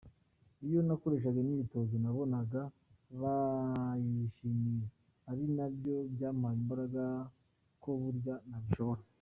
Iyo 0.65 0.79
nakoreshaga 0.87 1.37
imyitozo 1.45 1.93
nabonaga 2.03 2.61
bayishimiye 3.21 4.85
ari 5.29 5.45
nabyo 5.55 5.95
byampaye 6.13 6.55
imbaraga 6.61 7.03
ko 7.81 7.89
burya 8.01 8.35
nabishobora. 8.49 9.01